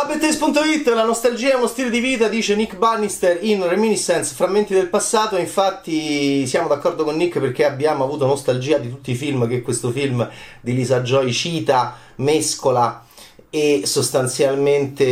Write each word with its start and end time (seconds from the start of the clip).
Ciao 0.00 0.08
Bettes.it, 0.08 0.88
la 0.94 1.04
nostalgia 1.04 1.50
è 1.50 1.54
uno 1.56 1.66
stile 1.66 1.90
di 1.90 2.00
vita, 2.00 2.28
dice 2.28 2.56
Nick 2.56 2.76
Bannister 2.76 3.36
in 3.42 3.68
Reminiscence, 3.68 4.34
frammenti 4.34 4.72
del 4.72 4.88
passato, 4.88 5.36
infatti 5.36 6.46
siamo 6.46 6.68
d'accordo 6.68 7.04
con 7.04 7.16
Nick 7.16 7.38
perché 7.38 7.66
abbiamo 7.66 8.02
avuto 8.02 8.24
nostalgia 8.24 8.78
di 8.78 8.88
tutti 8.88 9.10
i 9.10 9.14
film 9.14 9.46
che 9.46 9.60
questo 9.60 9.90
film 9.90 10.26
di 10.62 10.72
Lisa 10.72 11.02
Joy 11.02 11.30
cita, 11.32 11.98
mescola 12.14 13.04
e 13.50 13.82
sostanzialmente 13.84 15.04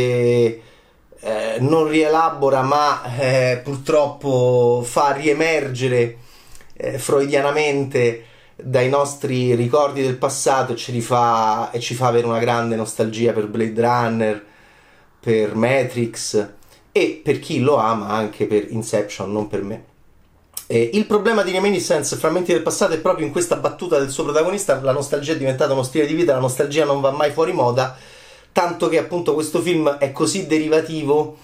eh, 1.19 1.57
non 1.59 1.87
rielabora 1.87 2.63
ma 2.63 3.03
eh, 3.15 3.61
purtroppo 3.63 4.81
fa 4.83 5.11
riemergere 5.11 6.17
eh, 6.73 6.97
freudianamente 6.97 8.23
dai 8.55 8.89
nostri 8.89 9.53
ricordi 9.53 10.01
del 10.01 10.17
passato 10.17 10.73
e 10.73 10.77
ci, 10.77 10.91
rifà, 10.91 11.69
e 11.69 11.79
ci 11.79 11.93
fa 11.93 12.07
avere 12.07 12.25
una 12.25 12.39
grande 12.39 12.75
nostalgia 12.75 13.33
per 13.33 13.45
Blade 13.45 13.79
Runner, 13.79 14.45
per 15.19 15.55
Matrix 15.55 16.47
e 16.91 17.21
per 17.23 17.39
chi 17.39 17.59
lo 17.59 17.75
ama 17.75 18.07
anche 18.07 18.45
per 18.45 18.71
Inception, 18.71 19.31
non 19.31 19.47
per 19.47 19.63
me. 19.63 19.83
Eh, 20.67 20.91
il 20.93 21.05
problema 21.07 21.41
di 21.41 21.51
Reminiscence, 21.51 22.15
Frammenti 22.15 22.53
del 22.53 22.61
passato, 22.61 22.93
è 22.93 22.99
proprio 22.99 23.25
in 23.25 23.31
questa 23.31 23.55
battuta 23.55 23.97
del 23.97 24.09
suo 24.09 24.23
protagonista, 24.23 24.79
la 24.81 24.91
nostalgia 24.91 25.33
è 25.33 25.37
diventata 25.37 25.73
uno 25.73 25.83
stile 25.83 26.05
di 26.05 26.13
vita, 26.13 26.33
la 26.33 26.39
nostalgia 26.39 26.85
non 26.85 27.01
va 27.01 27.11
mai 27.11 27.31
fuori 27.31 27.53
moda, 27.53 27.97
tanto 28.51 28.87
che 28.87 28.99
appunto 28.99 29.33
questo 29.33 29.61
film 29.61 29.89
è 29.97 30.11
così 30.11 30.45
derivativo 30.45 31.37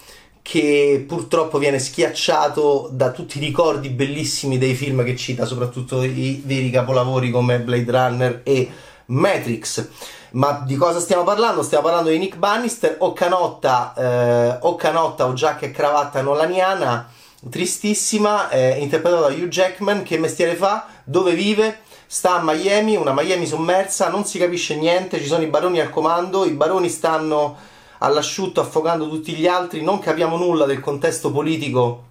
che 0.43 1.03
purtroppo 1.07 1.57
viene 1.57 1.79
schiacciato 1.79 2.89
da 2.91 3.09
tutti 3.09 3.37
i 3.37 3.41
ricordi 3.41 3.89
bellissimi 3.89 4.59
dei 4.59 4.76
film 4.76 5.03
che 5.03 5.15
cita, 5.15 5.43
soprattutto 5.45 6.03
i 6.03 6.43
veri 6.45 6.70
capolavori 6.70 7.31
come 7.31 7.59
Blade 7.62 7.91
Runner 7.91 8.41
e 8.43 8.70
Matrix. 9.07 9.87
Ma 10.35 10.61
di 10.65 10.75
cosa 10.75 10.99
stiamo 10.99 11.23
parlando? 11.23 11.63
Stiamo 11.63 11.85
parlando 11.85 12.09
di 12.09 12.17
Nick 12.17 12.35
Bannister 12.35 12.97
o 12.99 13.13
canotta, 13.13 13.93
eh, 13.95 14.57
o, 14.63 14.75
canotta 14.75 15.27
o 15.27 15.33
giacca 15.33 15.65
e 15.65 15.71
cravatta 15.71 16.21
nolaniana, 16.21 17.09
tristissima, 17.49 18.49
eh, 18.49 18.79
interpretato 18.79 19.29
da 19.29 19.33
Hugh 19.33 19.47
Jackman. 19.47 20.03
Che 20.03 20.17
mestiere 20.17 20.55
fa? 20.55 20.87
Dove 21.05 21.33
vive? 21.35 21.79
Sta 22.05 22.35
a 22.35 22.43
Miami, 22.43 22.97
una 22.97 23.13
Miami 23.13 23.45
sommersa, 23.45 24.09
non 24.09 24.25
si 24.25 24.37
capisce 24.37 24.75
niente, 24.75 25.21
ci 25.21 25.25
sono 25.25 25.41
i 25.41 25.47
baroni 25.47 25.79
al 25.79 25.89
comando, 25.89 26.43
i 26.43 26.51
baroni 26.51 26.89
stanno 26.89 27.55
all'asciutto 27.99 28.59
affogando 28.59 29.07
tutti 29.07 29.31
gli 29.31 29.47
altri, 29.47 29.83
non 29.83 29.99
capiamo 29.99 30.35
nulla 30.35 30.65
del 30.65 30.81
contesto 30.81 31.31
politico 31.31 32.03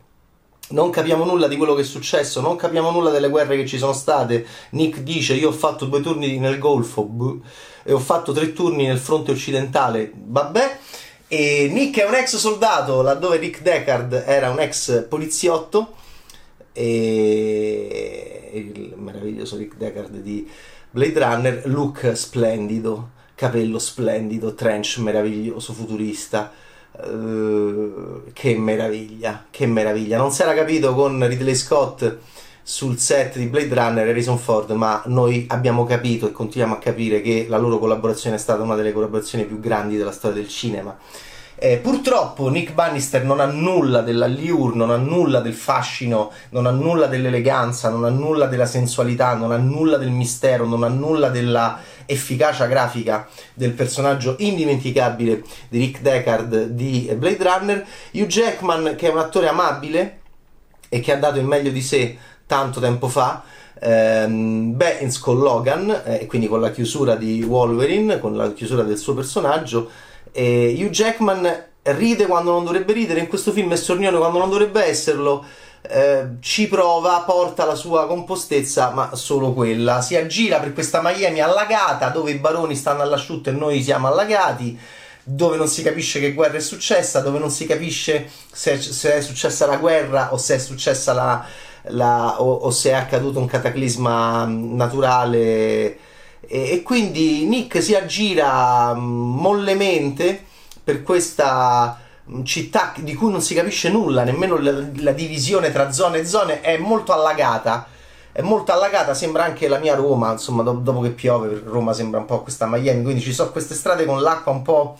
non 0.66 0.88
capiamo 0.88 1.26
nulla 1.26 1.46
di 1.46 1.58
quello 1.58 1.74
che 1.74 1.82
è 1.82 1.84
successo, 1.84 2.40
non 2.40 2.56
capiamo 2.56 2.90
nulla 2.90 3.10
delle 3.10 3.28
guerre 3.28 3.54
che 3.54 3.66
ci 3.66 3.76
sono 3.76 3.92
state. 3.92 4.46
Nick 4.70 5.00
dice: 5.00 5.34
Io 5.34 5.50
ho 5.50 5.52
fatto 5.52 5.84
due 5.84 6.00
turni 6.00 6.38
nel 6.38 6.58
Golfo 6.58 7.06
e 7.84 7.92
ho 7.92 8.00
fatto 8.00 8.32
tre 8.32 8.52
turni 8.52 8.86
nel 8.86 8.98
fronte 8.98 9.30
occidentale. 9.30 10.10
Vabbè. 10.12 10.78
E 11.28 11.68
Nick 11.72 12.00
è 12.00 12.06
un 12.06 12.14
ex 12.14 12.36
soldato, 12.36 13.02
laddove 13.02 13.36
Rick 13.36 13.62
Deckard 13.62 14.24
era 14.26 14.50
un 14.50 14.58
ex 14.58 15.06
poliziotto. 15.06 15.94
E 16.72 18.50
il 18.52 18.94
meraviglioso 18.96 19.56
Rick 19.56 19.76
Deckard 19.76 20.16
di 20.16 20.50
Blade 20.90 21.18
Runner, 21.18 21.62
look 21.66 22.12
splendido, 22.16 23.10
capello 23.36 23.78
splendido, 23.78 24.54
trench 24.54 24.98
meraviglioso, 24.98 25.72
futurista 25.72 26.52
Uh, 26.96 28.22
che 28.32 28.56
meraviglia, 28.56 29.46
che 29.50 29.66
meraviglia. 29.66 30.16
Non 30.16 30.30
si 30.30 30.42
era 30.42 30.54
capito 30.54 30.94
con 30.94 31.26
Ridley 31.26 31.56
Scott 31.56 32.18
sul 32.66 32.98
set 32.98 33.36
di 33.36 33.46
Blade 33.46 33.74
Runner 33.74 34.06
e 34.06 34.10
Harrison 34.10 34.38
Ford, 34.38 34.70
ma 34.70 35.02
noi 35.04 35.44
abbiamo 35.50 35.84
capito 35.84 36.26
e 36.26 36.32
continuiamo 36.32 36.76
a 36.76 36.78
capire 36.78 37.20
che 37.20 37.44
la 37.46 37.58
loro 37.58 37.78
collaborazione 37.78 38.36
è 38.36 38.38
stata 38.38 38.62
una 38.62 38.74
delle 38.74 38.92
collaborazioni 38.92 39.44
più 39.44 39.60
grandi 39.60 39.98
della 39.98 40.12
storia 40.12 40.40
del 40.40 40.48
cinema. 40.48 40.96
Eh, 41.56 41.76
purtroppo 41.76 42.48
Nick 42.48 42.72
Bannister 42.72 43.22
non 43.22 43.38
ha 43.38 43.44
nulla 43.44 44.00
dell'allure, 44.00 44.74
non 44.74 44.90
ha 44.90 44.96
nulla 44.96 45.40
del 45.40 45.52
fascino, 45.52 46.32
non 46.50 46.64
ha 46.64 46.70
nulla 46.70 47.06
dell'eleganza, 47.06 47.90
non 47.90 48.04
ha 48.04 48.08
nulla 48.08 48.46
della 48.46 48.66
sensualità, 48.66 49.34
non 49.34 49.52
ha 49.52 49.58
nulla 49.58 49.98
del 49.98 50.10
mistero, 50.10 50.66
non 50.66 50.82
ha 50.84 50.88
nulla 50.88 51.28
della 51.28 51.78
efficacia 52.06 52.66
grafica 52.66 53.28
del 53.52 53.72
personaggio 53.72 54.36
indimenticabile 54.38 55.44
di 55.68 55.78
Rick 55.78 56.00
Deckard 56.00 56.64
di 56.68 57.12
Blade 57.16 57.44
Runner. 57.44 57.86
Hugh 58.12 58.26
Jackman, 58.26 58.94
che 58.96 59.08
è 59.08 59.12
un 59.12 59.18
attore 59.18 59.48
amabile 59.48 60.20
e 60.88 61.00
che 61.00 61.12
ha 61.12 61.16
dato 61.16 61.38
il 61.38 61.44
meglio 61.44 61.70
di 61.70 61.82
sé 61.82 62.16
tanto 62.46 62.80
tempo 62.80 63.08
fa. 63.08 63.42
Ehm, 63.80 64.76
Baines 64.76 65.18
con 65.18 65.38
Logan, 65.38 66.02
eh, 66.04 66.26
quindi 66.26 66.48
con 66.48 66.60
la 66.60 66.70
chiusura 66.70 67.16
di 67.16 67.42
Wolverine, 67.42 68.18
con 68.18 68.36
la 68.36 68.52
chiusura 68.52 68.82
del 68.82 68.98
suo 68.98 69.14
personaggio. 69.14 69.90
E 70.32 70.74
Hugh 70.78 70.90
Jackman 70.90 71.64
ride 71.82 72.26
quando 72.26 72.52
non 72.52 72.64
dovrebbe 72.64 72.92
ridere, 72.92 73.20
in 73.20 73.28
questo 73.28 73.52
film 73.52 73.72
è 73.72 73.76
sornione 73.76 74.16
quando 74.16 74.38
non 74.38 74.48
dovrebbe 74.48 74.84
esserlo 74.84 75.44
eh, 75.86 76.36
ci 76.40 76.66
prova, 76.66 77.22
porta 77.26 77.66
la 77.66 77.74
sua 77.74 78.06
compostezza, 78.06 78.90
ma 78.90 79.14
solo 79.14 79.52
quella. 79.52 80.00
Si 80.00 80.16
aggira 80.16 80.58
per 80.58 80.72
questa 80.72 81.02
Miami 81.02 81.40
allagata 81.40 82.08
dove 82.08 82.30
i 82.30 82.36
baroni 82.36 82.74
stanno 82.74 83.02
all'asciutto 83.02 83.50
e 83.50 83.52
noi 83.52 83.82
siamo 83.82 84.08
allagati. 84.08 84.78
Dove 85.26 85.56
non 85.56 85.68
si 85.68 85.82
capisce 85.82 86.20
che 86.20 86.32
guerra 86.32 86.56
è 86.56 86.60
successa, 86.60 87.20
dove 87.20 87.38
non 87.38 87.50
si 87.50 87.66
capisce 87.66 88.30
se, 88.50 88.80
se 88.80 89.14
è 89.14 89.20
successa 89.20 89.66
la 89.66 89.76
guerra 89.76 90.32
o 90.32 90.36
se 90.36 90.56
è 90.56 90.58
successa 90.58 91.12
la, 91.14 91.46
la 91.88 92.40
o, 92.40 92.52
o, 92.52 92.70
se 92.70 92.90
è 92.90 92.94
accaduto 92.94 93.38
un 93.38 93.46
cataclisma 93.46 94.46
naturale. 94.46 95.98
E, 96.46 96.70
e 96.70 96.82
quindi 96.82 97.46
Nick 97.46 97.82
si 97.82 97.94
aggira 97.94 98.94
mm, 98.94 99.38
mollemente 99.38 100.44
per 100.82 101.02
questa 101.02 101.98
città 102.42 102.94
di 102.96 103.14
cui 103.14 103.30
non 103.30 103.42
si 103.42 103.54
capisce 103.54 103.90
nulla, 103.90 104.24
nemmeno 104.24 104.58
la, 104.58 104.72
la, 104.96 105.12
divisione 105.12 105.70
tra 105.72 105.92
zone 105.92 106.18
e 106.20 106.26
zone 106.26 106.60
è 106.60 106.76
molto 106.78 107.12
allagata. 107.12 107.88
È 108.32 108.42
molto 108.42 108.72
allagata, 108.72 109.14
sembra 109.14 109.44
anche 109.44 109.68
la 109.68 109.78
mia 109.78 109.94
Roma, 109.94 110.32
insomma, 110.32 110.64
do, 110.64 110.72
dopo 110.72 111.00
che 111.02 111.10
piove, 111.10 111.62
Roma 111.64 111.92
sembra 111.92 112.18
un 112.18 112.26
po' 112.26 112.42
questa 112.42 112.66
Miami, 112.66 113.04
quindi 113.04 113.20
ci 113.20 113.32
sono 113.32 113.52
queste 113.52 113.74
strade 113.74 114.04
con 114.04 114.20
l'acqua 114.20 114.50
un 114.50 114.62
po' 114.62 114.98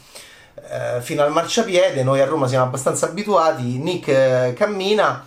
eh, 0.71 1.01
fino 1.01 1.21
al 1.21 1.33
marciapiede, 1.33 2.05
noi 2.05 2.21
a 2.21 2.27
Roma 2.27 2.47
siamo 2.47 2.65
abbastanza 2.65 3.07
abituati, 3.07 3.79
Nick 3.79 4.07
eh, 4.07 4.55
cammina 4.57 5.27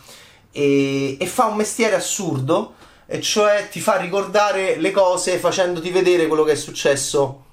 e, 0.57 1.17
e 1.19 1.25
fa 1.27 1.45
un 1.45 1.55
mestiere 1.55 1.93
assurdo, 1.93 2.73
e 3.05 3.21
cioè 3.21 3.69
ti 3.69 3.79
fa 3.79 3.97
ricordare 3.97 4.77
le 4.77 4.89
cose 4.89 5.37
facendoti 5.37 5.91
vedere 5.91 6.25
quello 6.25 6.43
che 6.43 6.53
è 6.53 6.55
successo 6.55 7.43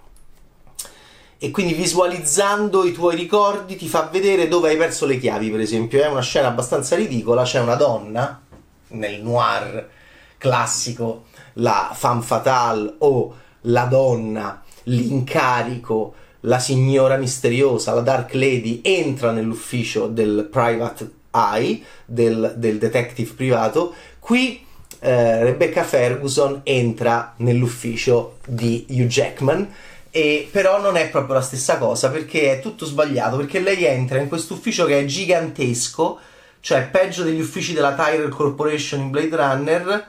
e 1.39 1.51
quindi 1.51 1.75
visualizzando 1.75 2.85
i 2.85 2.93
tuoi 2.93 3.15
ricordi 3.15 3.77
ti 3.77 3.87
fa 3.87 4.09
vedere 4.11 4.49
dove 4.49 4.71
hai 4.71 4.79
perso 4.79 5.05
le 5.05 5.19
chiavi, 5.19 5.51
per 5.51 5.61
esempio. 5.61 6.03
È 6.03 6.07
una 6.07 6.23
scena 6.23 6.49
abbastanza 6.49 6.97
ridicola, 6.97 7.43
c'è 7.43 7.61
una 7.61 7.75
donna 7.75 8.41
nel 8.89 9.21
noir 9.21 9.91
classico, 10.39 11.25
la 11.55 11.91
femme 11.95 12.23
fatale 12.23 12.95
o 12.99 13.37
la 13.63 13.85
donna, 13.85 14.63
l'incarico, 14.85 16.15
la 16.41 16.59
signora 16.59 17.17
misteriosa, 17.17 17.93
la 17.93 18.01
Dark 18.01 18.33
Lady, 18.33 18.81
entra 18.83 19.31
nell'ufficio 19.31 20.07
del 20.07 20.49
private 20.51 21.23
eye, 21.35 21.83
del, 22.05 22.55
del 22.57 22.79
detective 22.79 23.33
privato. 23.35 23.95
Qui 24.19 24.65
eh, 25.01 25.45
Rebecca 25.45 25.85
Ferguson 25.85 26.61
entra 26.65 27.35
nell'ufficio 27.39 28.39
di 28.47 28.87
Hugh 28.89 29.07
Jackman 29.07 29.69
e 30.11 30.49
però 30.51 30.81
non 30.81 30.97
è 30.97 31.11
proprio 31.11 31.35
la 31.35 31.41
stessa 31.43 31.77
cosa 31.77 32.09
perché 32.09 32.53
è 32.53 32.61
tutto 32.61 32.87
sbagliato 32.87 33.37
perché 33.37 33.59
lei 33.61 33.85
entra 33.85 34.19
in 34.19 34.29
questo 34.29 34.55
ufficio 34.55 34.87
che 34.87 35.01
è 35.01 35.05
gigantesco 35.05 36.19
cioè 36.61 36.87
peggio 36.87 37.25
degli 37.25 37.41
uffici 37.41 37.75
della 37.75 37.95
Tyrell 37.95 38.31
Corporation 38.31 39.01
in 39.01 39.11
Blade 39.11 39.37
Runner 39.37 40.07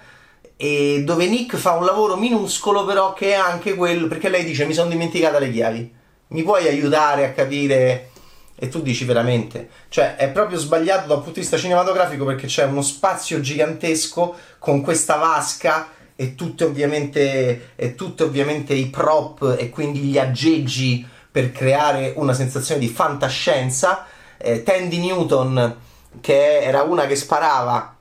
e 0.56 1.02
dove 1.03 1.27
Nick 1.27 1.57
fa 1.57 1.72
un 1.72 1.83
lavoro 1.83 2.16
minuscolo 2.16 2.86
però 2.86 3.13
che 3.13 3.31
è 3.31 3.33
anche 3.33 3.74
quello 3.74 4.07
perché 4.07 4.30
lei 4.30 4.45
dice 4.45 4.66
mi 4.66 4.74
sono 4.74 4.89
dimenticata 4.89 5.39
le 5.39 5.51
chiavi 5.51 5.94
mi 6.27 6.44
puoi 6.44 6.68
aiutare 6.68 7.25
a 7.25 7.31
capire 7.31 8.12
e 8.57 8.69
tu 8.69 8.81
dici 8.81 9.04
veramente 9.04 9.69
cioè 9.90 10.16
è 10.16 10.30
proprio 10.30 10.57
sbagliato 10.57 11.07
da 11.07 11.16
un 11.16 11.19
punto 11.19 11.36
di 11.36 11.42
vista 11.42 11.57
cinematografico 11.57 12.24
perché 12.24 12.48
c'è 12.48 12.63
uno 12.63 12.81
spazio 12.81 13.42
gigantesco 13.42 14.36
con 14.60 14.81
questa 14.81 15.16
vasca 15.16 15.90
e 16.16 16.36
tutte 16.36 16.63
ovviamente, 16.63 17.72
e 17.75 17.96
tutte 17.96 18.24
ovviamente 18.24 18.74
i 18.74 18.88
prop 18.88 19.56
e 19.57 19.69
quindi 19.69 20.00
gli 20.00 20.18
aggeggi 20.18 21.06
per 21.30 21.52
creare 21.52 22.13
una 22.16 22.34
sensazione 22.34 22.80
di 22.80 22.88
fantascienza. 22.88 24.06
Eh, 24.38 24.63
Tandy 24.63 25.00
Newton, 25.00 25.75
che 26.22 26.62
era 26.62 26.84
una 26.84 27.06
che 27.06 27.18
sparava 27.18 27.94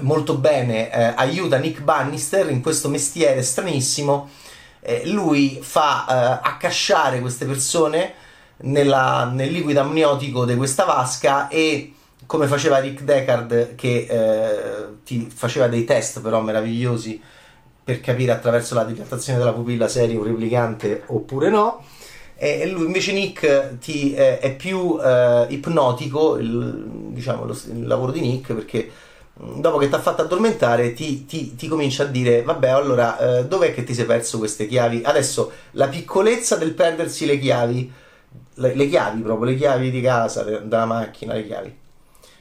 molto 0.00 0.36
bene, 0.36 0.92
eh, 0.92 1.12
aiuta 1.16 1.56
Nick 1.56 1.80
Bannister 1.80 2.50
in 2.50 2.60
questo 2.60 2.90
mestiere 2.90 3.42
stranissimo. 3.42 4.28
Eh, 4.80 5.06
lui 5.06 5.58
fa 5.62 6.04
eh, 6.06 6.40
accasciare 6.42 7.20
queste 7.20 7.46
persone 7.46 8.14
nella, 8.62 9.30
nel 9.32 9.50
liquido 9.50 9.80
amniotico 9.80 10.44
di 10.44 10.56
questa 10.56 10.84
vasca 10.84 11.48
e 11.48 11.94
come 12.26 12.46
faceva 12.46 12.78
Rick 12.78 13.02
Deckard 13.02 13.74
che 13.74 14.06
eh, 14.08 14.86
ti 15.04 15.28
faceva 15.32 15.68
dei 15.68 15.84
test 15.84 16.20
però 16.20 16.40
meravigliosi 16.40 17.20
per 17.84 18.00
capire 18.00 18.32
attraverso 18.32 18.74
la 18.74 18.84
dilatazione 18.84 19.38
della 19.38 19.52
pupilla 19.52 19.88
se 19.88 20.02
eri 20.02 20.16
un 20.16 20.24
replicante 20.24 21.02
oppure 21.06 21.50
no. 21.50 21.84
E 22.36 22.66
lui 22.66 22.86
invece 22.86 23.12
Nick 23.12 23.78
ti, 23.78 24.14
eh, 24.14 24.38
è 24.38 24.54
più 24.56 24.98
eh, 25.00 25.46
ipnotico, 25.50 26.38
il, 26.38 26.86
diciamo, 27.10 27.44
lo, 27.44 27.56
il 27.66 27.86
lavoro 27.86 28.10
di 28.10 28.20
Nick, 28.20 28.52
perché 28.52 28.90
mm, 29.40 29.60
dopo 29.60 29.78
che 29.78 29.88
ti 29.88 29.94
ha 29.94 30.00
fatto 30.00 30.22
addormentare 30.22 30.92
ti, 30.92 31.24
ti, 31.24 31.54
ti, 31.54 31.68
comincia 31.68 32.02
a 32.02 32.06
dire 32.06 32.42
vabbè 32.42 32.68
allora 32.68 33.38
eh, 33.38 33.46
dov'è 33.46 33.72
che 33.72 33.84
ti 33.84 33.94
sei 33.94 34.06
perso 34.06 34.38
queste 34.38 34.66
chiavi? 34.66 35.02
Adesso 35.04 35.52
la 35.72 35.86
piccolezza 35.86 36.56
del 36.56 36.72
perdersi 36.72 37.26
le 37.26 37.38
chiavi 37.38 37.92
le, 38.54 38.74
le 38.74 38.88
chiavi 38.88 39.20
proprio 39.22 39.50
le 39.50 39.56
chiavi 39.56 39.90
di 39.90 40.00
casa 40.00 40.42
della 40.42 40.84
macchina 40.84 41.34
le 41.34 41.46
chiavi. 41.46 41.80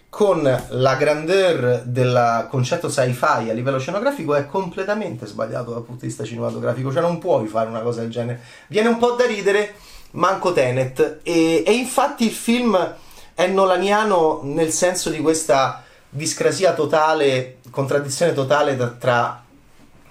Con 0.09 0.41
la 0.69 0.95
grandeur 0.95 1.83
del 1.85 2.47
concetto 2.49 2.89
sci-fi 2.89 3.49
a 3.49 3.53
livello 3.53 3.79
scenografico 3.79 4.35
è 4.35 4.45
completamente 4.45 5.25
sbagliato 5.25 5.71
dal 5.71 5.83
punto 5.83 6.01
di 6.01 6.07
vista 6.07 6.25
cinematografico, 6.25 6.91
cioè 6.91 7.01
non 7.01 7.17
puoi 7.17 7.47
fare 7.47 7.69
una 7.69 7.79
cosa 7.79 8.01
del 8.01 8.09
genere. 8.09 8.41
Viene 8.67 8.89
un 8.89 8.97
po' 8.97 9.11
da 9.11 9.25
ridere, 9.25 9.75
manco 10.11 10.51
Tenet, 10.51 11.19
e, 11.23 11.63
e 11.65 11.71
infatti 11.71 12.25
il 12.25 12.31
film 12.31 12.95
è 13.33 13.47
nolaniano 13.47 14.41
nel 14.43 14.71
senso 14.71 15.09
di 15.09 15.19
questa 15.19 15.81
discrasia 16.09 16.73
totale, 16.73 17.59
contraddizione 17.69 18.33
totale 18.33 18.75
tra, 18.75 19.41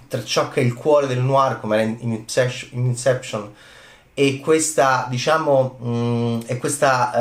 tra, 0.07 0.23
ciò 0.23 0.49
che 0.49 0.61
è 0.61 0.63
il 0.63 0.73
cuore 0.73 1.05
del 1.05 1.19
noir, 1.19 1.59
come 1.59 1.75
era 1.75 1.83
in 1.83 2.25
Inception, 2.71 3.53
e 4.13 4.39
questa, 4.39 5.07
diciamo, 5.09 5.77
mh, 5.79 5.89
mm, 5.89 6.39
e 6.45 6.57
questa 6.57 7.11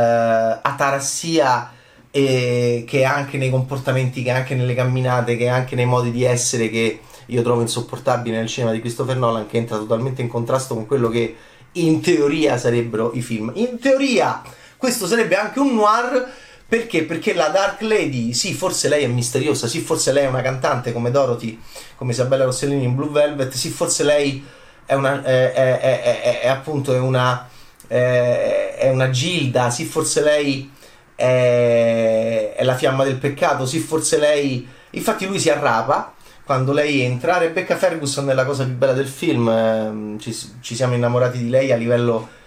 uh, 0.63 0.67
atarassia 0.67 1.73
e 2.11 2.85
che 2.87 3.05
anche 3.05 3.39
nei 3.39 3.51
comportamenti, 3.51 4.23
che 4.23 4.31
anche 4.31 4.55
nelle 4.55 4.75
camminate, 4.75 5.37
che 5.37 5.49
anche 5.49 5.77
nei 5.77 5.87
modi 5.87 6.11
di 6.11 6.25
essere 6.25 6.69
che 6.69 7.01
io 7.27 7.43
trovo 7.43 7.61
insopportabile 7.61 8.37
nel 8.37 8.49
cinema 8.49 8.73
di 8.73 8.81
Christopher 8.81 9.17
Nolan, 9.17 9.47
che 9.47 9.59
entra 9.59 9.77
totalmente 9.77 10.21
in 10.21 10.29
contrasto 10.29 10.75
con 10.75 10.87
quello 10.87 11.09
che 11.09 11.37
in 11.73 12.01
teoria 12.01 12.59
sarebbero 12.59 13.13
i 13.15 13.23
film. 13.23 13.53
In 13.55 13.79
teoria 13.79 14.43
questo 14.77 15.07
sarebbe 15.07 15.37
anche 15.37 15.61
un 15.61 15.75
noir. 15.75 16.29
Perché? 16.67 17.03
Perché 17.03 17.35
la 17.35 17.49
Dark 17.49 17.81
Lady, 17.81 18.33
sì, 18.33 18.55
forse 18.55 18.89
lei 18.89 19.03
è 19.03 19.09
misteriosa, 19.09 19.67
sì, 19.67 19.81
forse 19.81 20.13
lei 20.13 20.25
è 20.25 20.29
una 20.29 20.41
cantante 20.41 20.93
come 20.93 21.11
Dorothy, 21.11 21.61
come 21.97 22.13
Isabella 22.13 22.45
Rossellini 22.45 22.85
in 22.85 22.95
Blue 22.95 23.11
Velvet, 23.11 23.53
sì, 23.55 23.71
forse 23.71 24.05
lei 24.05 24.45
è 24.91 24.95
una, 24.95 25.23
è, 25.23 25.53
è, 25.53 26.41
è, 26.41 26.49
appunto 26.49 26.93
una, 26.93 27.49
è 27.87 28.91
una 28.93 29.11
Gilda, 29.11 29.71
sì, 29.71 29.85
forse 29.85 30.21
lei 30.21 30.69
è, 31.15 32.55
è 32.57 32.65
la 32.65 32.75
fiamma 32.75 33.05
del 33.05 33.19
peccato, 33.19 33.67
sì, 33.67 33.79
forse 33.79 34.19
lei... 34.19 34.67
Infatti 34.91 35.27
lui 35.27 35.39
si 35.39 35.49
arrapa 35.49 36.15
quando 36.45 36.73
lei 36.73 37.03
entra. 37.03 37.39
Rebecca 37.39 37.77
Ferguson 37.77 38.29
è 38.31 38.35
la 38.35 38.45
cosa 38.45 38.65
più 38.65 38.75
bella 38.75 38.93
del 38.93 39.07
film, 39.07 39.49
ehm, 39.49 40.19
ci, 40.19 40.37
ci, 40.61 40.75
siamo 40.75 40.95
innamorati 40.95 41.39
di 41.39 41.51
lei 41.51 41.71
a 41.71 41.77
livello 41.77 42.39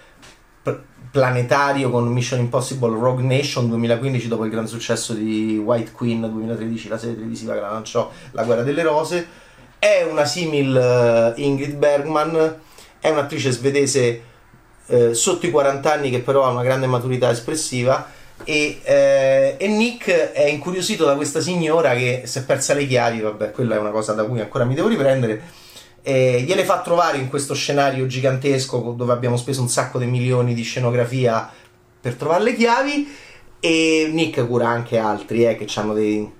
planetario 1.09 1.91
con 1.91 2.07
Mission 2.07 2.39
Impossible 2.39 2.97
Rogue 2.99 3.23
Nation 3.23 3.69
2015 3.69 4.27
dopo 4.27 4.43
il 4.43 4.51
gran 4.51 4.67
successo 4.67 5.13
di 5.13 5.61
White 5.63 5.91
Queen 5.91 6.19
2013, 6.19 6.89
la 6.89 6.97
serie 6.97 7.15
televisiva 7.15 7.53
che 7.53 7.61
la 7.61 7.71
lanciò 7.71 8.11
La 8.31 8.43
guerra 8.43 8.63
delle 8.63 8.83
rose. 8.83 9.42
È 9.83 10.07
una 10.09 10.23
simil 10.23 11.33
uh, 11.35 11.41
Ingrid 11.41 11.75
Bergman, 11.75 12.57
è 13.01 13.09
un'attrice 13.09 13.51
svedese 13.51 14.21
uh, 14.85 15.11
sotto 15.11 15.45
i 15.45 15.51
40 15.51 15.91
anni 15.91 16.09
che 16.09 16.21
però 16.21 16.45
ha 16.45 16.51
una 16.51 16.63
grande 16.63 16.87
maturità 16.87 17.29
espressiva 17.29 18.09
e, 18.45 18.79
eh, 18.81 19.57
e, 19.59 19.67
Nick 19.67 20.09
è 20.09 20.45
incuriosito 20.45 21.03
da 21.03 21.17
questa 21.17 21.41
signora 21.41 21.95
che 21.95 22.21
si 22.23 22.39
è 22.39 22.45
persa 22.45 22.73
le 22.73 22.87
chiavi, 22.87 23.19
vabbè, 23.19 23.51
quella 23.51 23.75
è 23.75 23.77
una 23.77 23.89
cosa 23.89 24.13
da 24.13 24.23
cui 24.23 24.39
ancora 24.39 24.63
mi 24.63 24.73
devo 24.73 24.87
riprendere. 24.87 25.41
E 26.01 26.43
gliele 26.47 26.63
fa 26.63 26.79
trovare 26.79 27.17
in 27.17 27.27
questo 27.27 27.53
scenario 27.53 28.07
gigantesco 28.07 28.93
dove 28.95 29.11
abbiamo 29.11 29.35
speso 29.35 29.59
un 29.59 29.67
sacco 29.67 29.99
di 29.99 30.05
milioni 30.05 30.53
di 30.53 30.63
scenografia 30.63 31.51
per 31.99 32.15
trovare 32.15 32.43
le 32.43 32.55
chiavi. 32.55 33.13
E 33.59 34.09
Nick 34.13 34.47
cura 34.47 34.69
anche 34.69 34.97
altri 34.97 35.45
eh, 35.45 35.57
che 35.57 35.67
dei. 35.93 36.31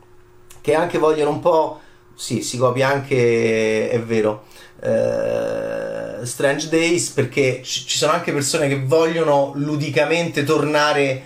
che 0.62 0.74
anche 0.74 0.98
vogliono 0.98 1.32
un 1.32 1.40
po'. 1.42 1.82
Sì, 2.16 2.42
si 2.42 2.58
copia 2.58 2.90
anche, 2.90 3.90
è 3.90 4.00
vero. 4.02 4.46
Uh, 4.84 6.26
Strange 6.26 6.68
Days 6.68 7.10
perché 7.10 7.62
ci 7.64 7.98
sono 7.98 8.12
anche 8.12 8.34
persone 8.34 8.68
che 8.68 8.82
vogliono 8.82 9.54
ludicamente 9.56 10.44
tornare 10.44 11.24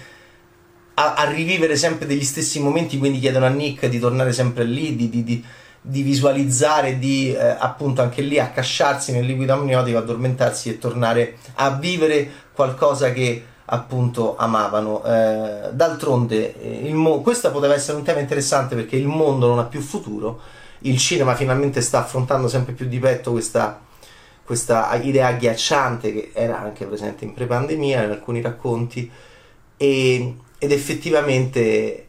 a, 0.94 1.14
a, 1.16 1.30
rivivere 1.30 1.76
sempre 1.76 2.06
degli 2.06 2.24
stessi 2.24 2.60
momenti, 2.60 2.98
quindi 2.98 3.20
chiedono 3.20 3.46
a 3.46 3.50
Nick 3.50 3.88
di 3.88 4.00
tornare 4.00 4.32
sempre 4.32 4.64
lì, 4.64 4.96
di, 4.96 5.10
di, 5.10 5.24
di, 5.24 5.44
di 5.82 6.02
visualizzare, 6.02 6.98
di 6.98 7.34
eh, 7.34 7.56
appunto 7.58 8.02
anche 8.02 8.22
lì 8.22 8.40
accasciarsi 8.40 9.12
nel 9.12 9.26
liquido 9.26 9.54
amniotico, 9.54 9.98
addormentarsi 9.98 10.70
e 10.70 10.78
tornare 10.78 11.38
a 11.56 11.72
vivere 11.72 12.30
qualcosa 12.54 13.12
che 13.12 13.44
appunto 13.66 14.36
amavano. 14.38 15.04
Eh, 15.04 15.70
d'altronde, 15.72 16.60
eh, 16.60 16.94
mo- 16.94 17.22
questo 17.22 17.52
poteva 17.52 17.76
essere 17.76 17.98
un 17.98 18.04
tema 18.04 18.20
interessante 18.20 18.76
perché 18.76 18.96
il 18.96 19.08
mondo 19.08 19.48
non 19.48 19.60
ha 19.60 19.66
più 19.66 19.82
futuro, 19.82 20.40
il 20.80 20.98
cinema 20.98 21.36
finalmente 21.36 21.82
sta 21.82 22.00
affrontando 22.00 22.48
sempre 22.48 22.74
più 22.74 22.88
di 22.88 23.00
petto 23.00 23.32
questa, 23.32 23.82
questa 24.44 24.94
idea 25.02 25.28
agghiacciante 25.28 26.14
che 26.14 26.32
era 26.34 26.60
anche 26.60 26.86
presente 26.86 27.26
in 27.26 27.34
pre-pandemia 27.34 28.04
in 28.04 28.12
alcuni 28.12 28.42
racconti 28.42 29.10
e 29.78 30.36
ed 30.60 30.72
effettivamente 30.72 32.08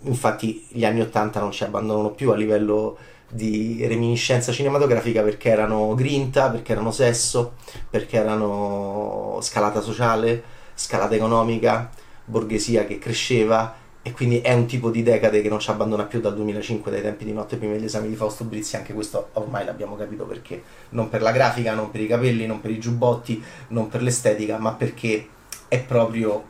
infatti 0.00 0.66
gli 0.70 0.84
anni 0.84 1.00
80 1.00 1.40
non 1.40 1.52
ci 1.52 1.64
abbandonano 1.64 2.10
più 2.10 2.30
a 2.30 2.36
livello 2.36 2.96
di 3.28 3.84
reminiscenza 3.86 4.52
cinematografica 4.52 5.22
perché 5.22 5.48
erano 5.48 5.94
grinta, 5.94 6.48
perché 6.48 6.72
erano 6.72 6.92
sesso, 6.92 7.54
perché 7.90 8.16
erano 8.16 9.38
scalata 9.42 9.80
sociale, 9.80 10.42
scalata 10.74 11.14
economica, 11.14 11.90
borghesia 12.24 12.86
che 12.86 12.98
cresceva 12.98 13.74
e 14.06 14.12
quindi 14.12 14.40
è 14.40 14.52
un 14.52 14.66
tipo 14.66 14.90
di 14.90 15.02
decade 15.02 15.42
che 15.42 15.48
non 15.48 15.58
ci 15.58 15.68
abbandona 15.68 16.04
più 16.04 16.20
dal 16.20 16.32
2005, 16.36 16.92
dai 16.92 17.02
tempi 17.02 17.24
di 17.24 17.32
notte 17.32 17.56
prima 17.56 17.72
degli 17.72 17.86
esami 17.86 18.06
di 18.06 18.14
Fausto 18.14 18.44
Brizzi, 18.44 18.76
anche 18.76 18.94
questo 18.94 19.30
ormai 19.32 19.64
l'abbiamo 19.64 19.96
capito 19.96 20.22
perché, 20.26 20.62
non 20.90 21.08
per 21.08 21.22
la 21.22 21.32
grafica, 21.32 21.74
non 21.74 21.90
per 21.90 22.02
i 22.02 22.06
capelli, 22.06 22.46
non 22.46 22.60
per 22.60 22.70
i 22.70 22.78
giubbotti, 22.78 23.42
non 23.70 23.88
per 23.88 24.02
l'estetica, 24.02 24.58
ma 24.58 24.74
perché 24.74 25.26
è 25.66 25.82
proprio 25.82 26.44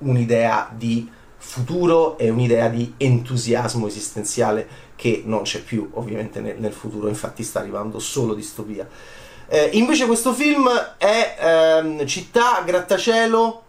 un'idea 0.00 0.70
di 0.76 1.10
futuro 1.38 2.18
e 2.18 2.28
un'idea 2.28 2.68
di 2.68 2.92
entusiasmo 2.98 3.86
esistenziale 3.86 4.68
che 4.94 5.22
non 5.24 5.44
c'è 5.44 5.62
più 5.62 5.88
ovviamente 5.94 6.40
nel, 6.40 6.56
nel 6.58 6.74
futuro, 6.74 7.08
infatti 7.08 7.42
sta 7.42 7.60
arrivando 7.60 8.00
solo 8.00 8.34
distopia. 8.34 8.86
Eh, 9.48 9.70
invece 9.72 10.04
questo 10.04 10.34
film 10.34 10.68
è 10.98 11.38
ehm, 11.40 12.04
città, 12.04 12.60
grattacielo, 12.66 13.62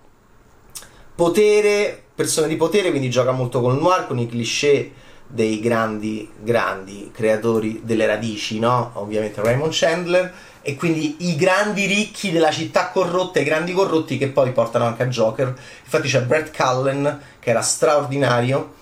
potere, 1.15 2.03
persone 2.19 2.49
di 2.49 2.57
potere, 2.57 2.89
quindi 2.89 3.09
gioca 3.09 3.31
molto 3.31 3.61
con 3.61 3.75
il 3.75 3.81
noir, 3.81 4.05
con 4.05 4.19
i 4.19 4.27
cliché 4.27 4.91
dei 5.25 5.61
grandi, 5.61 6.29
grandi 6.41 7.11
creatori 7.13 7.79
delle 7.85 8.05
radici, 8.05 8.59
no? 8.59 8.91
Ovviamente 8.95 9.41
Raymond 9.41 9.71
Chandler 9.73 10.33
e 10.61 10.75
quindi 10.75 11.15
i 11.19 11.37
grandi 11.37 11.85
ricchi 11.85 12.33
della 12.33 12.51
città 12.51 12.89
corrotta, 12.89 13.39
i 13.39 13.45
grandi 13.45 13.71
corrotti 13.71 14.17
che 14.17 14.27
poi 14.27 14.51
portano 14.51 14.83
anche 14.83 15.03
a 15.03 15.07
Joker. 15.07 15.55
Infatti 15.81 16.09
c'è 16.09 16.23
Brett 16.23 16.53
Cullen 16.53 17.21
che 17.39 17.51
era 17.51 17.61
straordinario 17.61 18.73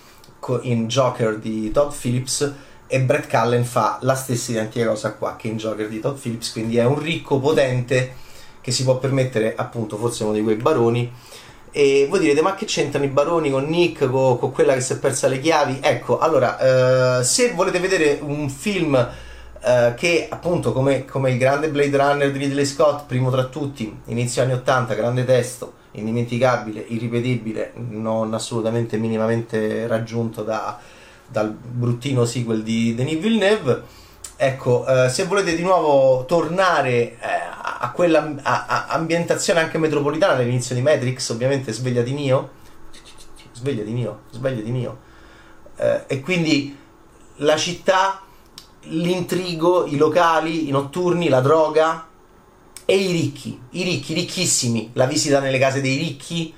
in 0.61 0.87
Joker 0.87 1.37
di 1.37 1.69
Todd 1.69 1.91
Phillips 1.91 2.53
e 2.87 3.01
Brett 3.01 3.29
Cullen 3.29 3.65
fa 3.65 3.99
la 4.01 4.15
stessa 4.15 4.49
identica 4.49 4.87
cosa 4.87 5.13
qua 5.13 5.35
che 5.35 5.47
in 5.47 5.57
Joker 5.57 5.87
di 5.87 5.99
Todd 5.99 6.17
Phillips, 6.17 6.53
quindi 6.53 6.77
è 6.77 6.85
un 6.85 6.97
ricco 6.97 7.37
potente 7.37 8.15
che 8.61 8.71
si 8.71 8.83
può 8.83 8.97
permettere 8.97 9.53
appunto 9.55 9.95
forse 9.95 10.23
uno 10.23 10.33
di 10.33 10.41
quei 10.41 10.55
baroni 10.55 11.11
e 11.77 12.07
voi 12.09 12.17
direte 12.17 12.41
ma 12.41 12.55
che 12.55 12.65
c'entrano 12.65 13.05
i 13.05 13.09
baroni 13.09 13.51
con 13.51 13.65
Nick, 13.65 14.09
con, 14.09 14.39
con 14.39 14.51
quella 14.51 14.73
che 14.73 14.81
si 14.81 14.93
è 14.93 14.97
persa 14.97 15.27
le 15.27 15.39
chiavi? 15.39 15.77
Ecco, 15.79 16.17
allora, 16.17 17.19
eh, 17.19 17.23
se 17.23 17.51
volete 17.53 17.79
vedere 17.79 18.17
un 18.19 18.49
film 18.49 19.09
Uh, 19.59 19.95
che 19.95 20.27
appunto 20.29 20.71
come, 20.71 21.03
come, 21.03 21.31
il 21.31 21.39
grande 21.39 21.69
Blade 21.69 21.97
Runner 21.97 22.31
di 22.31 22.37
Ridley 22.37 22.63
Scott, 22.63 23.07
primo 23.07 23.31
tra 23.31 23.45
tutti, 23.45 23.93
inizio 24.05 24.43
anni 24.43 24.53
80, 24.53 24.93
grande 24.93 25.25
testo, 25.25 25.73
indimenticabile, 25.93 26.85
irripetibile, 26.87 27.73
non 27.73 28.35
assolutamente 28.35 28.97
minimamente 28.97 29.87
raggiunto 29.87 30.43
da, 30.43 30.79
dal 31.27 31.51
bruttino 31.51 32.23
sequel 32.23 32.61
di 32.61 32.93
Denis 32.93 33.17
Villeneuve. 33.19 33.81
Ecco, 34.37 34.85
uh, 34.87 35.09
se 35.09 35.23
volete 35.25 35.55
di 35.55 35.63
nuovo 35.63 36.23
tornare 36.25 36.91
eh, 36.91 37.17
a 37.79 37.91
quella 37.91 38.35
a, 38.41 38.65
a 38.65 38.87
ambientazione 38.89 39.59
anche 39.59 39.77
metropolitana 39.77 40.33
all'inizio 40.33 40.75
di 40.75 40.81
Matrix, 40.81 41.29
ovviamente 41.29 41.71
sveglia 41.71 42.01
di 42.01 42.13
mio, 42.13 42.49
sveglia 43.53 43.83
di 43.83 43.91
mio, 43.91 44.21
sveglia 44.31 44.61
di 44.61 44.71
mio, 44.71 44.99
uh, 45.77 46.01
e 46.07 46.19
quindi 46.21 46.77
la 47.37 47.57
città 47.57 48.21
l'intrigo, 48.81 49.85
i 49.85 49.97
locali, 49.97 50.67
i 50.67 50.71
notturni, 50.71 51.29
la 51.29 51.41
droga 51.41 52.07
e 52.85 52.95
i 52.95 53.11
ricchi, 53.11 53.59
i 53.71 53.83
ricchi, 53.83 54.13
ricchissimi, 54.13 54.91
la 54.93 55.05
visita 55.05 55.39
nelle 55.39 55.59
case 55.59 55.81
dei 55.81 55.97
ricchi 55.97 56.53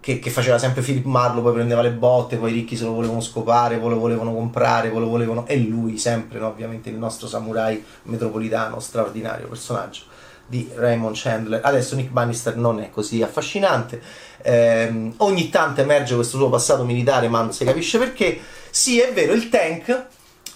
che, 0.00 0.18
che 0.18 0.30
faceva 0.30 0.58
sempre 0.58 0.82
Philip 0.82 1.04
Marlowe, 1.04 1.42
poi 1.42 1.52
prendeva 1.52 1.82
le 1.82 1.92
botte, 1.92 2.36
poi 2.36 2.50
i 2.50 2.54
ricchi 2.54 2.76
se 2.76 2.84
lo 2.84 2.92
volevano 2.92 3.20
scopare, 3.20 3.78
poi 3.78 3.90
lo 3.90 3.98
volevano 3.98 4.32
comprare, 4.32 4.88
poi 4.90 5.00
lo 5.00 5.08
volevano... 5.08 5.46
e 5.46 5.58
lui 5.58 5.98
sempre, 5.98 6.38
no? 6.38 6.48
ovviamente 6.48 6.88
il 6.88 6.96
nostro 6.96 7.28
samurai 7.28 7.84
metropolitano, 8.04 8.80
straordinario 8.80 9.48
personaggio. 9.48 10.02
Di 10.48 10.68
Raymond 10.74 11.14
Chandler. 11.16 11.60
Adesso 11.62 11.94
Nick 11.94 12.10
Bannister 12.10 12.56
non 12.56 12.80
è 12.80 12.90
così 12.90 13.22
affascinante. 13.22 14.00
Eh, 14.42 15.12
ogni 15.18 15.48
tanto 15.50 15.82
emerge 15.82 16.14
questo 16.14 16.38
suo 16.38 16.48
passato 16.48 16.84
militare, 16.84 17.28
ma 17.28 17.40
non 17.42 17.52
si 17.52 17.64
capisce 17.64 17.98
perché. 17.98 18.40
Sì, 18.70 18.98
è 18.98 19.12
vero, 19.12 19.32
il 19.32 19.48
tank 19.48 20.06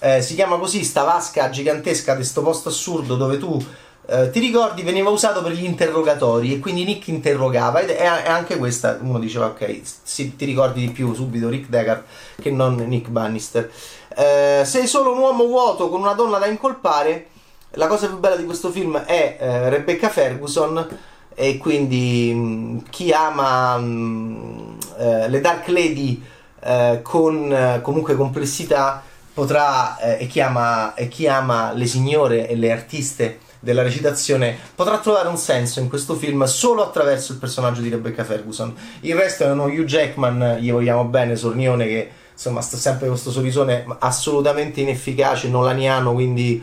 eh, 0.01 0.21
si 0.21 0.35
chiama 0.35 0.57
così, 0.57 0.83
sta 0.83 1.03
vasca 1.05 1.49
gigantesca 1.51 2.15
questo 2.15 2.43
posto 2.43 2.71
assurdo 2.71 3.17
dove 3.17 3.39
tu 3.39 3.65
eh, 4.07 4.31
ti 4.31 4.41
ricordi 4.41 4.83
veniva 4.83 5.11
usato 5.11 5.43
per 5.43 5.53
gli 5.53 5.65
interrogatori 5.65 6.53
e 6.53 6.59
quindi 6.59 6.83
Nick 6.85 7.07
interrogava 7.07 7.81
ed 7.81 7.91
è, 7.91 8.05
anche 8.05 8.57
questa 8.57 8.99
uno 9.01 9.21
diceva 9.21 9.47
ok 9.47 9.81
si, 10.03 10.35
ti 10.35 10.45
ricordi 10.45 10.81
di 10.81 10.91
più 10.91 11.15
subito 11.15 11.49
Rick 11.49 11.69
Deckard 11.69 12.03
che 12.41 12.51
non 12.51 12.75
Nick 12.75 13.11
Bannister 13.11 13.71
eh, 14.17 14.63
sei 14.65 14.89
solo 14.89 15.13
un 15.13 15.19
uomo 15.19 15.47
vuoto 15.47 15.89
con 15.89 16.01
una 16.01 16.15
donna 16.15 16.39
da 16.39 16.47
incolpare 16.47 17.29
la 17.75 17.87
cosa 17.87 18.07
più 18.07 18.19
bella 18.19 18.37
di 18.37 18.45
questo 18.45 18.71
film 18.71 18.99
è 18.99 19.37
eh, 19.39 19.69
Rebecca 19.69 20.09
Ferguson 20.09 20.87
e 21.35 21.59
quindi 21.59 22.33
mh, 22.35 22.39
mm, 22.39 22.79
chi 22.91 23.13
ama 23.13 23.77
mh, 23.79 23.85
mm, 23.85 24.79
eh, 24.99 25.29
le 25.29 25.41
Dark 25.41 25.69
Lady 25.69 26.23
eh, 26.61 27.01
con 27.03 27.81
comunque 27.83 28.15
complessità 28.15 29.03
potrà 29.35 29.99
e 29.99 30.27
chi, 30.27 30.41
ama, 30.41 30.95
e 30.95 31.09
chi 31.09 31.27
ama 31.27 31.73
le 31.73 31.87
signore 31.87 32.49
e 32.49 32.55
le 32.55 32.71
artiste 32.71 33.39
della 33.63 33.83
recitazione 33.83 34.57
potrà 34.75 34.99
trovare 34.99 35.29
un 35.29 35.37
senso 35.37 35.81
in 35.81 35.89
questo 35.89 36.17
film 36.17 36.45
solo 36.45 36.85
attraverso 36.85 37.33
il 37.33 37.39
personaggio 37.39 37.81
di 37.81 37.89
Rebecca 37.89 38.25
Ferguson. 38.25 38.75
Il 39.01 39.15
resto 39.15 39.45
è 39.45 39.51
uno 39.51 39.65
Hugh 39.65 39.85
Jackman, 39.85 40.59
gli 40.61 40.71
vogliamo 40.71 41.05
bene, 41.05 41.37
sornione 41.37 41.87
che 41.87 42.11
insomma 42.33 42.61
sta 42.61 42.77
sempre 42.77 43.07
con 43.07 43.11
questo 43.11 43.31
sorrisone 43.31 43.87
assolutamente 44.01 44.81
inefficace, 44.81 45.49
nolaniano, 45.49 46.13
quindi 46.13 46.63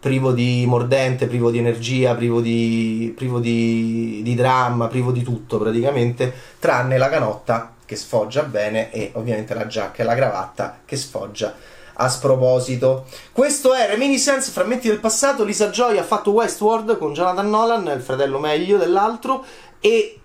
privo 0.00 0.32
di 0.32 0.64
mordente, 0.66 1.26
privo 1.26 1.50
di 1.50 1.58
energia, 1.58 2.14
privo 2.14 2.40
di, 2.40 3.12
privo 3.14 3.38
di, 3.38 4.20
di 4.24 4.34
dramma, 4.34 4.88
privo 4.88 5.12
di 5.12 5.22
tutto 5.22 5.58
praticamente, 5.58 6.32
tranne 6.58 6.96
la 6.96 7.10
canotta 7.10 7.74
che 7.84 7.96
sfoggia 7.96 8.42
bene 8.44 8.90
e 8.90 9.10
ovviamente 9.14 9.52
la 9.52 9.66
giacca 9.66 10.02
e 10.02 10.06
la 10.06 10.14
cravatta 10.14 10.80
che 10.86 10.96
sfoggia 10.96 11.54
a 11.92 12.08
sproposito. 12.08 13.04
Questo 13.30 13.74
è 13.74 13.86
Reminiscence, 13.86 14.50
Frammenti 14.50 14.88
del 14.88 15.00
passato. 15.00 15.44
Lisa 15.44 15.68
Joy 15.68 15.98
ha 15.98 16.02
fatto 16.02 16.30
Westworld 16.30 16.96
con 16.96 17.12
Jonathan 17.12 17.50
Nolan, 17.50 17.92
il 17.94 18.00
fratello 18.00 18.38
meglio 18.38 18.78
dell'altro, 18.78 19.44
e 19.80 20.18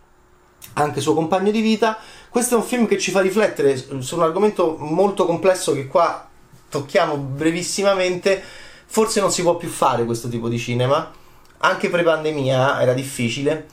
anche 0.73 1.01
suo 1.01 1.13
compagno 1.13 1.51
di 1.51 1.59
vita. 1.61 1.97
Questo 2.29 2.55
è 2.55 2.57
un 2.57 2.63
film 2.63 2.87
che 2.87 2.97
ci 2.97 3.11
fa 3.11 3.19
riflettere 3.19 3.75
su 3.75 4.15
un 4.15 4.23
argomento 4.23 4.77
molto 4.79 5.25
complesso 5.25 5.73
che 5.73 5.87
qua 5.87 6.27
tocchiamo 6.69 7.17
brevissimamente. 7.17 8.41
Forse 8.85 9.19
non 9.19 9.31
si 9.31 9.41
può 9.41 9.55
più 9.57 9.69
fare 9.69 10.05
questo 10.05 10.27
tipo 10.27 10.47
di 10.47 10.57
cinema. 10.57 11.11
Anche 11.59 11.89
pre-pandemia 11.89 12.81
era 12.81 12.93
difficile 12.93 13.65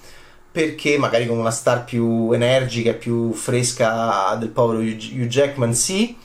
perché 0.53 0.99
magari 0.99 1.27
con 1.27 1.39
una 1.39 1.51
star 1.51 1.85
più 1.85 2.31
energica 2.33 2.91
e 2.91 2.95
più 2.95 3.33
fresca 3.33 4.35
del 4.39 4.51
povero 4.51 4.81
Hugh 4.81 5.27
Jackman 5.27 5.75
sì, 5.75 6.17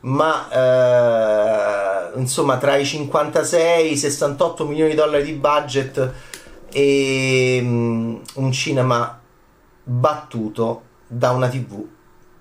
ma 0.00 0.48
eh, 0.50 2.18
insomma 2.18 2.56
tra 2.58 2.76
i 2.76 2.84
56 2.84 3.82
e 3.82 3.86
i 3.86 3.96
68 3.96 4.66
milioni 4.66 4.90
di 4.90 4.96
dollari 4.96 5.24
di 5.24 5.32
budget 5.32 6.12
e 6.72 7.58
um, 7.62 8.20
un 8.34 8.52
cinema 8.52 9.20
battuto 9.82 10.82
da 11.06 11.30
una 11.30 11.48
tv 11.48 11.84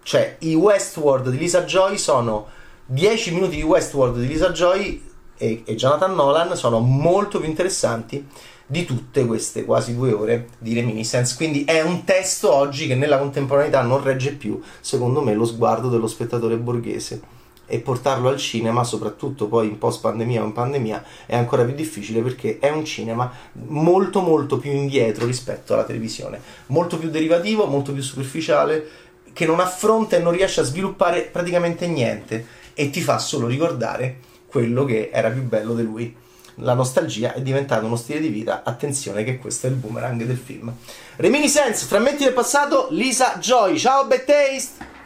cioè 0.04 0.38
i 0.40 0.56
Westworld 0.56 1.30
di 1.30 1.38
Lisa 1.38 1.64
Joy 1.64 1.98
sono 1.98 2.48
10 2.86 3.34
minuti 3.34 3.58
di 3.58 3.62
Westworld 3.62 4.20
di 4.20 4.28
Lisa 4.28 4.52
Joy 4.52 5.09
e, 5.40 5.64
e 5.66 5.76
Jonathan 5.76 6.14
Nolan 6.14 6.56
sono 6.56 6.80
molto 6.80 7.40
più 7.40 7.48
interessanti 7.48 8.28
di 8.68 8.86
tutte 8.86 9.26
queste 9.26 9.66
quasi 9.66 9.96
due 9.96 10.12
ore 10.12 10.50
di 10.60 10.76
reminiscence. 10.76 11.36
Quindi 11.36 11.64
è 11.64 11.82
un 11.82 12.04
testo 12.04 12.54
oggi 12.54 12.86
che 12.86 12.94
nella 12.94 13.18
contemporaneità 13.18 13.82
non 13.82 14.04
regge 14.04 14.34
più, 14.34 14.62
secondo 14.80 15.22
me, 15.22 15.34
lo 15.34 15.46
sguardo 15.46 15.90
dello 15.90 16.06
spettatore 16.06 16.58
borghese. 16.58 17.38
E 17.72 17.80
portarlo 17.80 18.30
al 18.30 18.38
cinema, 18.38 18.84
soprattutto 18.84 19.48
poi 19.48 19.68
in 19.68 19.78
post 19.78 20.02
pandemia 20.02 20.42
o 20.42 20.46
in 20.46 20.54
pandemia, 20.54 21.04
è 21.26 21.36
ancora 21.36 21.64
più 21.64 21.74
difficile 21.74 22.22
perché 22.22 22.58
è 22.60 22.70
un 22.70 22.84
cinema 22.84 23.32
molto 23.68 24.22
molto 24.22 24.58
più 24.58 24.72
indietro 24.72 25.28
rispetto 25.28 25.74
alla 25.74 25.84
televisione, 25.84 26.42
molto 26.68 26.98
più 26.98 27.10
derivativo, 27.10 27.68
molto 27.68 27.94
più 27.94 28.02
superficiale, 28.02 28.88
che 29.34 29.46
non 29.46 29.60
affronta 29.60 30.16
e 30.16 30.20
non 30.20 30.34
riesce 30.34 30.62
a 30.62 30.64
sviluppare 30.64 31.22
praticamente 31.32 31.88
niente. 31.88 32.58
E 32.74 32.90
ti 32.90 33.02
fa 33.02 33.20
solo 33.20 33.46
ricordare 33.46 34.18
quello 34.50 34.86
che 34.86 35.10
era 35.12 35.30
più 35.30 35.44
bello 35.44 35.74
di 35.74 35.84
lui. 35.84 36.16
La 36.56 36.74
nostalgia 36.74 37.34
è 37.34 37.42
diventata 37.42 37.86
uno 37.86 37.96
stile 37.96 38.20
di 38.20 38.28
vita, 38.28 38.64
attenzione 38.66 39.24
che 39.24 39.38
questo 39.38 39.68
è 39.68 39.70
il 39.70 39.78
boomerang 39.78 40.24
del 40.24 40.38
film. 40.38 40.74
Reminiscence, 41.16 41.86
frammenti 41.86 42.26
del 42.26 42.34
passato, 42.34 42.88
Lisa 42.92 43.38
Joy, 43.40 43.78
ciao 43.78 44.06
Bad 44.06 44.26
Taste! 44.26 44.99